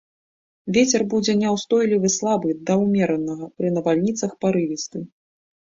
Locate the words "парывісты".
4.45-4.99